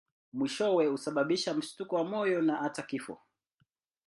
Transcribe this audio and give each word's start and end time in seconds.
Mwishowe 0.33 0.87
husababisha 0.87 1.53
mshtuko 1.53 1.95
wa 1.95 2.03
moyo 2.03 2.41
na 2.41 2.55
hata 2.55 2.81
kifo. 2.81 3.17